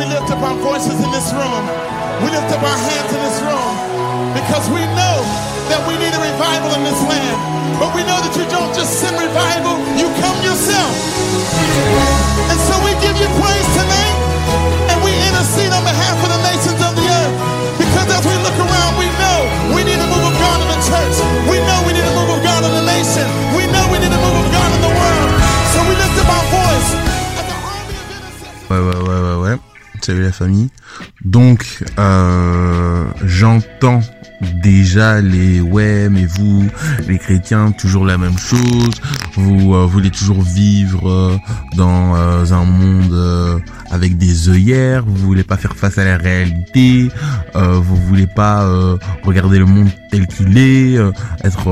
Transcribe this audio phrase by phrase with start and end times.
[0.00, 1.62] we lift up our voices in this room.
[2.24, 3.74] We lift up our hands in this room
[4.32, 5.16] because we know
[5.68, 7.36] that we need a revival in this land.
[7.76, 10.88] But we know that you don't just send revival, you come yourself.
[12.48, 14.16] And so we give you praise tonight
[14.88, 16.29] and we intercede on behalf of
[30.00, 30.70] Salut la famille.
[31.24, 34.00] Donc, euh, j'entends
[34.62, 36.66] déjà les ouais, mais vous,
[37.06, 38.90] les chrétiens, toujours la même chose.
[39.34, 41.36] Vous euh, voulez toujours vivre euh,
[41.76, 43.58] dans euh, un monde euh,
[43.90, 45.04] avec des œillères.
[45.04, 47.08] Vous voulez pas faire face à la réalité.
[47.54, 48.66] euh, vous voulez pas
[49.22, 50.96] regarder le monde tel qu'il est,
[51.44, 51.68] être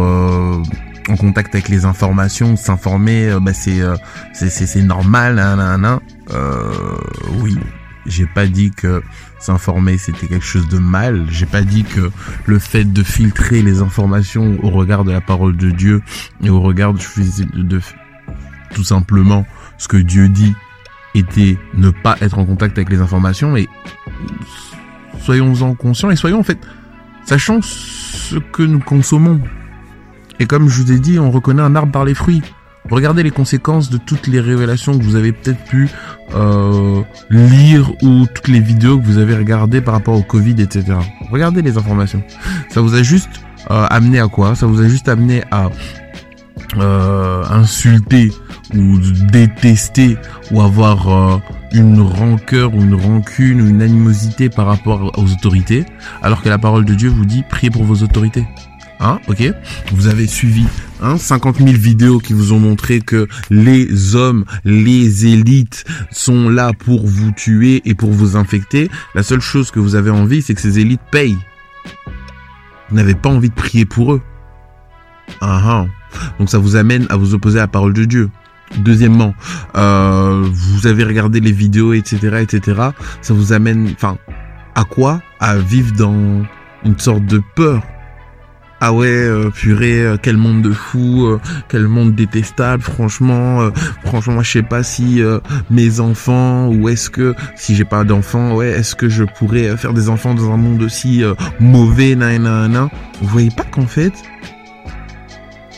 [1.09, 3.81] en contact avec les informations, s'informer, bah c'est
[4.35, 6.01] c'est normal, hein, hein, hein.
[7.41, 7.57] Oui,
[8.09, 9.03] j'ai pas dit que
[9.39, 11.27] s'informer c'était quelque chose de mal.
[11.31, 12.11] J'ai pas dit que
[12.47, 16.03] le fait de filtrer les informations au regard de la parole de Dieu
[16.43, 17.81] et au regard de,
[18.75, 19.47] tout simplement
[19.79, 20.55] ce que Dieu dit
[21.15, 23.57] était ne pas être en contact avec les informations.
[23.57, 23.69] Et
[25.21, 26.59] soyons-en conscients et soyons en fait
[27.25, 29.41] sachant ce que nous consommons.
[30.41, 32.43] Et comme je vous ai dit, on reconnaît un arbre par les fruits.
[32.91, 35.89] Regardez les conséquences de toutes les révélations que vous avez peut-être pu
[36.35, 40.85] euh, lire ou toutes les vidéos que vous avez regardées par rapport au Covid, etc.
[41.31, 42.23] Regardez les informations.
[42.71, 43.31] Ça vous a juste
[43.71, 44.55] euh, amené à quoi?
[44.55, 45.71] Ça vous a juste amené à
[46.77, 48.31] euh, insulter
[48.75, 48.99] ou
[49.31, 50.19] détester
[50.51, 51.39] ou avoir euh,
[51.73, 55.85] une rancœur ou une rancune ou une animosité par rapport aux autorités,
[56.23, 58.47] alors que la parole de Dieu vous dit priez pour vos autorités.
[59.01, 59.53] Hein, ok
[59.93, 60.67] Vous avez suivi
[61.01, 66.73] hein, 50 000 vidéos qui vous ont montré que les hommes, les élites sont là
[66.73, 68.91] pour vous tuer et pour vous infecter.
[69.15, 71.39] La seule chose que vous avez envie, c'est que ces élites payent.
[72.91, 74.23] Vous n'avez pas envie de prier pour eux.
[75.41, 75.87] Ah, ah.
[76.39, 78.31] Donc ça vous amène à vous opposer à la parole de Dieu.
[78.79, 79.35] Deuxièmement,
[79.77, 82.81] euh, vous avez regardé les vidéos, etc., etc.
[83.23, 84.19] Ça vous amène, enfin,
[84.75, 85.23] à quoi?
[85.41, 86.43] À vivre dans
[86.85, 87.83] une sorte de peur
[88.81, 93.71] ah ouais, euh, purée, euh, quel monde de fou, euh, quel monde détestable, franchement,
[94.05, 95.21] franchement, je sais pas si
[95.71, 99.93] mes enfants, ou est-ce que, si j'ai pas d'enfants, ouais, est-ce que je pourrais faire
[99.93, 101.23] des enfants dans un monde aussi
[101.61, 102.89] mauvais, nan, nan, nan.
[103.21, 104.13] Vous voyez pas qu'en fait,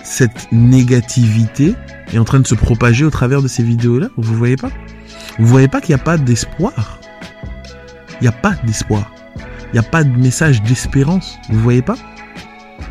[0.03, 1.75] cette négativité
[2.13, 4.09] est en train de se propager au travers de ces vidéos-là?
[4.17, 4.71] Vous voyez pas?
[5.39, 7.01] Vous voyez pas qu'il n'y a pas d'espoir?
[8.21, 9.11] Il n'y a pas d'espoir.
[9.69, 11.39] Il n'y a pas de message d'espérance.
[11.49, 11.97] Vous voyez pas?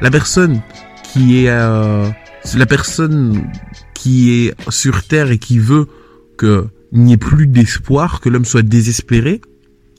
[0.01, 0.61] La personne
[1.03, 2.09] qui est euh,
[2.55, 3.51] la personne
[3.93, 5.87] qui est sur terre et qui veut
[6.37, 9.41] que n'y ait plus d'espoir, que l'homme soit désespéré,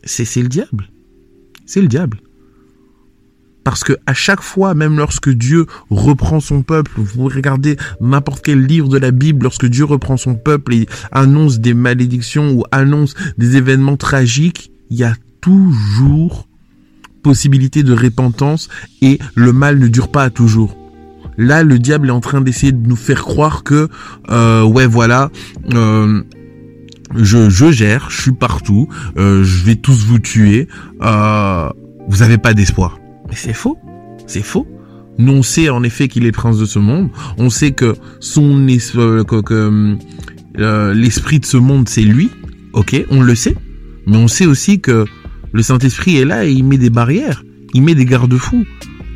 [0.04, 0.90] c'est c'est le diable.
[1.66, 2.20] C'est le diable.
[3.62, 8.64] Parce que à chaque fois, même lorsque Dieu reprend son peuple, vous regardez n'importe quel
[8.64, 13.14] livre de la Bible, lorsque Dieu reprend son peuple et annonce des malédictions ou annonce
[13.36, 16.48] des événements tragiques, il y a toujours
[17.22, 18.68] possibilité de repentance
[19.02, 20.76] et le mal ne dure pas à toujours.
[21.36, 23.88] Là, le diable est en train d'essayer de nous faire croire que,
[24.30, 25.30] euh, ouais, voilà,
[25.72, 26.22] euh,
[27.16, 30.68] je, je gère, je suis partout, euh, je vais tous vous tuer,
[31.00, 32.98] vous avez pas d'espoir.
[33.28, 33.78] Mais c'est faux,
[34.26, 34.66] c'est faux.
[35.18, 37.08] Nous, on sait en effet qu'il est prince de ce monde.
[37.36, 39.96] On sait que son que,
[40.92, 42.30] l'esprit de ce monde, c'est lui.
[42.72, 43.56] Ok, on le sait.
[44.06, 45.04] Mais on sait aussi que
[45.52, 47.44] le Saint-Esprit est là et il met des barrières,
[47.74, 48.66] il met des garde-fous.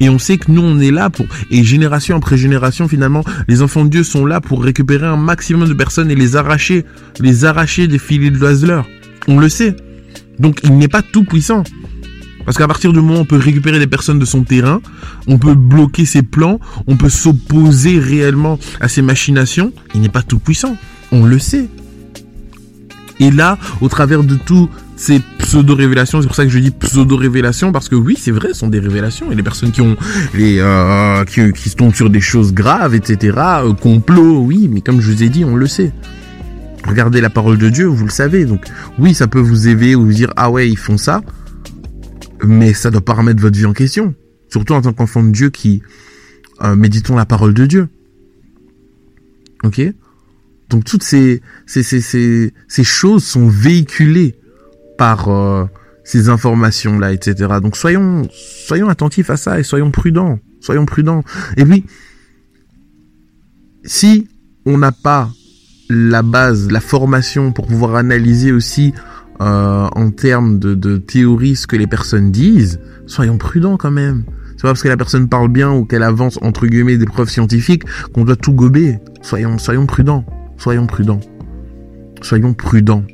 [0.01, 1.27] Et on sait que nous, on est là pour...
[1.51, 5.69] Et génération après génération, finalement, les enfants de Dieu sont là pour récupérer un maximum
[5.69, 6.85] de personnes et les arracher,
[7.21, 8.87] les arracher des filets de l'oiseleur.
[9.29, 9.77] On le sait.
[10.39, 11.63] Donc, il n'est pas tout puissant.
[12.45, 14.83] Parce qu'à partir du moment où on peut récupérer des personnes de son terrain,
[15.27, 20.23] on peut bloquer ses plans, on peut s'opposer réellement à ses machinations, il n'est pas
[20.23, 20.77] tout puissant.
[21.13, 21.69] On le sait.
[23.21, 27.73] Et là, au travers de tout ces pseudo-révélations, c'est pour ça que je dis pseudo-révélations,
[27.73, 29.97] parce que oui, c'est vrai, ce sont des révélations, et les personnes qui ont,
[30.35, 34.81] les, euh, qui, qui se tombent sur des choses graves, etc., euh, complot, oui, mais
[34.81, 35.93] comme je vous ai dit, on le sait.
[36.87, 38.67] Regardez la parole de Dieu, vous le savez, donc
[38.99, 41.23] oui, ça peut vous éveiller ou vous dire, ah ouais, ils font ça,
[42.45, 44.15] mais ça doit pas remettre votre vie en question.
[44.51, 45.83] Surtout en tant qu'enfant de Dieu qui
[46.63, 47.89] euh, méditons la parole de Dieu.
[49.65, 49.81] Ok?
[50.69, 54.37] Donc toutes ces, ces, ces, ces, ces choses sont véhiculées
[54.97, 55.65] par euh,
[56.05, 57.55] ces informations-là, etc.
[57.63, 60.39] Donc soyons, soyons attentifs à ça et soyons prudents.
[60.61, 61.23] Soyons prudents.
[61.57, 61.85] Et puis,
[63.85, 64.29] si
[64.67, 65.31] on n'a pas
[65.91, 68.95] la base, la formation pour pouvoir analyser aussi
[69.41, 74.25] euh, en termes de, de théorie ce que les personnes disent, soyons prudents quand même.
[74.57, 77.29] C'est pas parce que la personne parle bien ou qu'elle avance entre guillemets des preuves
[77.29, 77.83] scientifiques
[78.13, 78.99] qu'on doit tout gober.
[79.21, 80.25] Soyons, soyons prudents.
[80.57, 81.21] Soyons prudents.
[82.23, 83.05] Soyons prudents.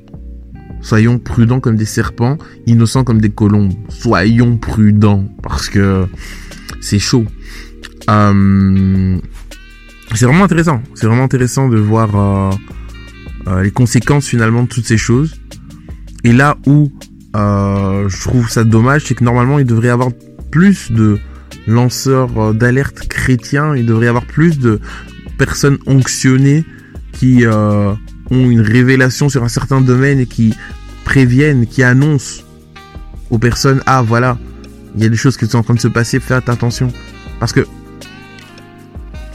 [0.82, 3.73] Soyons prudents comme des serpents, innocents comme des colombes.
[3.88, 6.06] Soyons prudents parce que
[6.81, 7.25] c'est chaud.
[8.09, 9.19] Euh,
[10.15, 10.82] c'est vraiment intéressant.
[10.94, 12.50] C'est vraiment intéressant de voir euh,
[13.47, 15.41] euh, les conséquences finalement de toutes ces choses.
[16.25, 16.91] Et là où
[17.35, 20.11] je trouve ça dommage, c'est que normalement il devrait y avoir
[20.50, 21.19] plus de
[21.69, 24.81] lanceurs d'alerte chrétiens, il devrait y avoir plus de
[25.38, 26.65] personnes onctionnées
[27.12, 27.44] qui
[28.31, 30.55] ont une révélation sur un certain domaine qui
[31.05, 32.43] préviennent, qui annoncent
[33.31, 34.38] aux personnes ah voilà,
[34.97, 36.93] il y a des choses qui sont en train de se passer, faites attention.
[37.38, 37.67] Parce que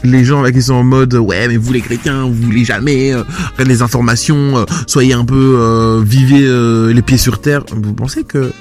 [0.04, 3.24] les gens qui sont en mode ouais mais vous les chrétiens vous voulez jamais euh,
[3.58, 7.64] les informations euh, soyez un peu euh, vivez euh, les pieds sur terre.
[7.72, 8.52] Vous pensez que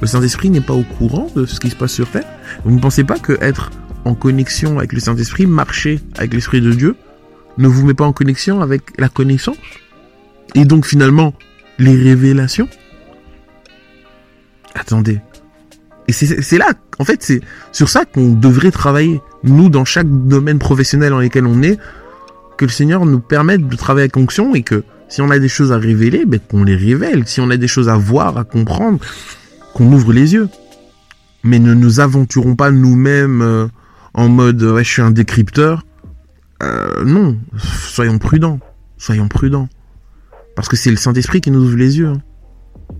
[0.00, 2.24] le Saint-Esprit n'est pas au courant de ce qui se passe sur terre?
[2.64, 3.70] Vous ne pensez pas que être
[4.04, 6.96] en connexion avec le Saint-Esprit marcher avec l'Esprit de Dieu
[7.58, 9.56] ne vous met pas en connexion avec la connaissance?
[10.54, 11.34] Et donc finalement
[11.78, 12.68] les révélations?
[14.74, 15.20] Attendez
[16.06, 17.40] et c'est là, en fait, c'est
[17.72, 21.78] sur ça qu'on devrait travailler, nous, dans chaque domaine professionnel dans lequel on est,
[22.58, 25.48] que le Seigneur nous permette de travailler avec onction et que si on a des
[25.48, 27.26] choses à révéler, ben, qu'on les révèle.
[27.26, 28.98] Si on a des choses à voir, à comprendre,
[29.74, 30.48] qu'on ouvre les yeux.
[31.42, 33.66] Mais ne nous aventurons pas nous-mêmes euh,
[34.14, 35.84] en mode ouais, je suis un décrypteur.
[36.62, 38.60] Euh, non, soyons prudents.
[38.98, 39.68] Soyons prudents.
[40.56, 42.08] Parce que c'est le Saint-Esprit qui nous ouvre les yeux.
[42.08, 42.20] hein.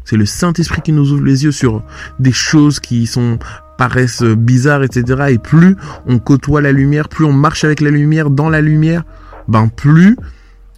[0.05, 1.83] C'est le Saint-Esprit qui nous ouvre les yeux sur
[2.19, 3.39] des choses qui sont
[3.79, 5.25] paraissent bizarres, etc.
[5.31, 9.05] Et plus on côtoie la lumière, plus on marche avec la lumière, dans la lumière,
[9.49, 10.17] ben plus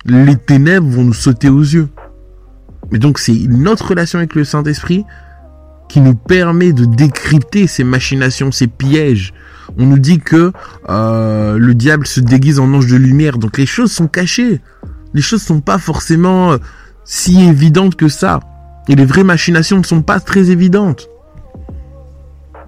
[0.05, 1.89] les ténèbres vont nous sauter aux yeux.
[2.93, 5.05] Mais donc c'est notre relation avec le Saint-Esprit
[5.89, 9.33] qui nous permet de décrypter ces machinations, ces pièges.
[9.79, 10.53] On nous dit que
[10.89, 14.61] euh, le diable se déguise en ange de lumière, donc les choses sont cachées.
[15.15, 16.59] Les choses sont pas forcément euh,
[17.05, 18.41] si évidentes que ça.
[18.89, 21.09] Et les vraies machinations ne sont pas très évidentes.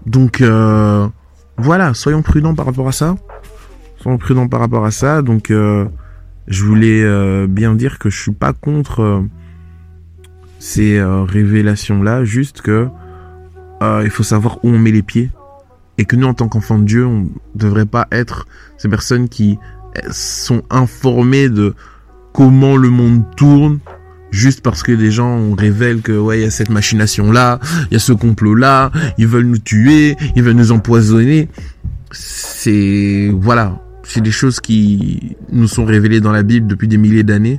[0.06, 1.06] Donc euh,
[1.56, 3.16] voilà, soyons prudents par rapport à ça.
[4.00, 5.22] Soyons prudents par rapport à ça.
[5.22, 5.86] Donc euh,
[6.46, 9.24] je voulais bien dire que je suis pas contre
[10.58, 12.88] ces euh, révélations là, juste que
[13.80, 15.30] il faut savoir où on met les pieds
[15.98, 18.46] et que nous en tant qu'enfants de Dieu, on devrait pas être
[18.76, 19.58] ces personnes qui
[20.10, 21.74] sont informées de
[22.38, 23.80] comment le monde tourne
[24.30, 27.58] juste parce que des gens on révèle que ouais il y a cette machination là,
[27.90, 31.48] il y a ce complot là, ils veulent nous tuer, ils veulent nous empoisonner.
[32.12, 37.24] C'est voilà, c'est des choses qui nous sont révélées dans la Bible depuis des milliers
[37.24, 37.58] d'années.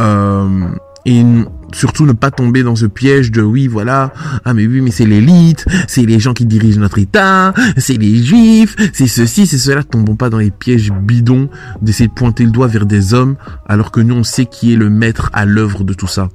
[0.00, 0.66] Euh,
[1.06, 1.22] et
[1.72, 4.12] surtout ne pas tomber dans ce piège de oui voilà
[4.44, 8.22] ah mais oui mais c'est l'élite c'est les gens qui dirigent notre état c'est les
[8.22, 9.82] juifs c'est ceci c'est cela.
[9.82, 11.48] Tombons pas dans les pièges bidons
[11.82, 13.36] d'essayer de pointer le doigt vers des hommes
[13.66, 16.28] alors que nous on sait qui est le maître à l'œuvre de tout ça.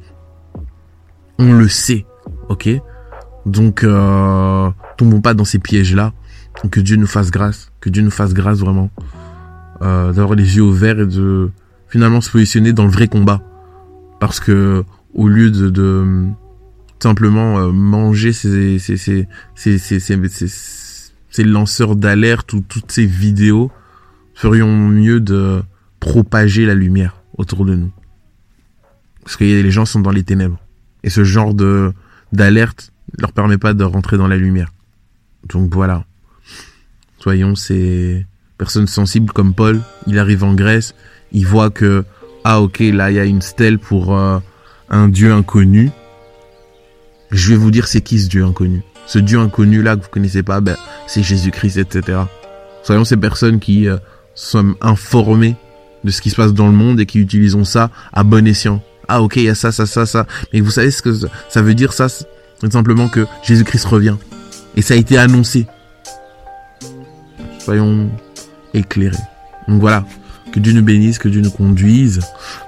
[1.38, 2.06] On le sait
[2.50, 2.70] ok?
[3.46, 6.14] Donc euh, tombons pas dans ces pièges là
[6.72, 8.90] que Dieu nous fasse grâce que Dieu nous fasse grâce vraiment
[9.82, 11.52] euh, d'avoir les yeux ouverts et de
[11.90, 13.42] finalement se positionner dans le vrai combat.
[14.20, 14.84] Parce que
[15.16, 16.28] au lieu de, de
[17.00, 19.80] simplement euh, manger ces ces ces
[21.36, 23.72] ces lanceurs d'alerte ou toutes ces vidéos
[24.34, 25.62] ferions mieux de
[26.00, 27.92] propager la lumière autour de nous.
[29.24, 30.60] Parce que les gens sont dans les ténèbres.
[31.04, 31.92] Et ce genre de
[32.32, 34.72] d'alerte leur permet pas de rentrer dans la lumière.
[35.50, 36.06] Donc voilà.
[37.20, 38.26] Soyons ces
[38.58, 39.82] personnes sensibles comme Paul.
[40.08, 40.96] Il arrive en Grèce.
[41.32, 42.06] Il voit que
[42.44, 44.40] ah ok là il y a une stèle pour euh,
[44.90, 45.92] un dieu inconnu.
[47.32, 48.84] Je vais vous dire c'est qui ce dieu inconnu?
[49.08, 50.76] Ce dieu inconnu là que vous connaissez pas ben
[51.08, 52.20] c'est Jésus-Christ etc
[52.86, 53.98] soyons ces personnes qui euh,
[54.36, 55.56] sommes informées
[56.04, 58.82] de ce qui se passe dans le monde et qui utilisons ça à bon escient.
[59.08, 60.28] Ah ok il y a ça ça ça ça.
[60.54, 61.14] Mais vous savez ce que
[61.50, 62.08] ça- veut dire ça?
[62.10, 64.16] C'est simplement que Jésus-Christ revient.
[64.76, 65.66] Et ça a été annoncé.
[67.60, 68.10] Soyons
[68.74, 69.18] éclairés.
[69.68, 70.06] Donc voilà
[70.56, 72.22] que Dieu nous bénisse, que Dieu nous conduise,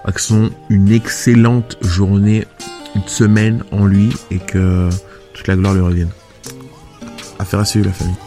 [0.03, 2.45] passons une excellente journée,
[2.95, 4.89] une semaine en lui et que
[5.33, 6.09] toute la gloire lui revienne.
[7.39, 8.26] Affaire à suivre la famille.